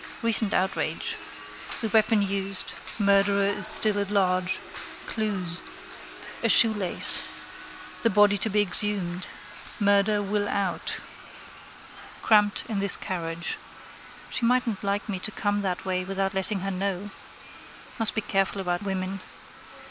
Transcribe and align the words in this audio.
Recent 0.23 0.51
outrage. 0.51 1.15
The 1.81 1.89
weapon 1.89 2.23
used. 2.23 2.73
Murderer 2.97 3.43
is 3.45 3.67
still 3.67 3.99
at 3.99 4.09
large. 4.09 4.57
Clues. 5.05 5.61
A 6.41 6.49
shoelace. 6.49 7.21
The 8.01 8.09
body 8.09 8.35
to 8.39 8.49
be 8.49 8.63
exhumed. 8.63 9.27
Murder 9.79 10.23
will 10.23 10.49
out. 10.49 10.97
Cramped 12.23 12.63
in 12.67 12.79
this 12.79 12.97
carriage. 12.97 13.59
She 14.31 14.43
mightn't 14.43 14.83
like 14.83 15.07
me 15.07 15.19
to 15.19 15.29
come 15.29 15.61
that 15.61 15.85
way 15.85 16.03
without 16.03 16.33
letting 16.33 16.61
her 16.61 16.71
know. 16.71 17.11
Must 17.99 18.15
be 18.15 18.21
careful 18.21 18.59
about 18.59 18.81
women. 18.81 19.19